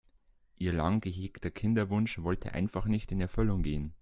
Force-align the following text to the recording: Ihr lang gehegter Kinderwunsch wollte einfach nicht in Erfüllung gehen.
Ihr 0.57 0.73
lang 0.73 0.99
gehegter 0.99 1.51
Kinderwunsch 1.51 2.23
wollte 2.23 2.53
einfach 2.55 2.87
nicht 2.87 3.11
in 3.11 3.21
Erfüllung 3.21 3.61
gehen. 3.61 3.93